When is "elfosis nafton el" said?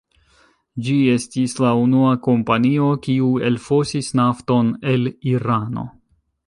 3.51-5.11